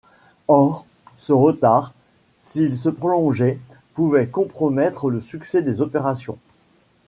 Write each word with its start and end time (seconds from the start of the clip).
Or, 0.47 0.87
ce 1.15 1.31
retard, 1.31 1.93
s’il 2.39 2.75
se 2.75 2.89
prolongeait, 2.89 3.59
pouvait 3.93 4.25
compromettre 4.25 5.11
le 5.11 5.19
succès 5.21 5.61
des 5.61 5.79
opérations. 5.79 6.39